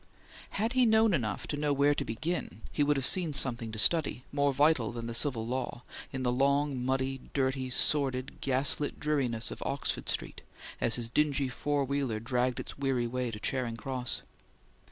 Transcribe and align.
Had 0.57 0.73
he 0.73 0.87
known 0.87 1.13
enough 1.13 1.45
to 1.45 1.57
know 1.57 1.71
where 1.73 1.93
to 1.93 2.03
begin 2.03 2.61
he 2.71 2.81
would 2.83 2.97
have 2.97 3.05
seen 3.05 3.33
something 3.35 3.71
to 3.71 3.77
study, 3.77 4.23
more 4.31 4.51
vital 4.51 4.91
than 4.91 5.05
the 5.05 5.13
Civil 5.13 5.45
Law, 5.45 5.83
in 6.11 6.23
the 6.23 6.31
long, 6.31 6.83
muddy, 6.83 7.21
dirty, 7.35 7.69
sordid, 7.69 8.41
gas 8.41 8.79
lit 8.79 8.99
dreariness 8.99 9.51
of 9.51 9.61
Oxford 9.63 10.09
Street 10.09 10.41
as 10.81 10.95
his 10.95 11.07
dingy 11.07 11.49
four 11.49 11.85
wheeler 11.85 12.19
dragged 12.19 12.59
its 12.59 12.79
weary 12.79 13.05
way 13.05 13.29
to 13.29 13.39
Charing 13.39 13.77
Cross. 13.77 14.23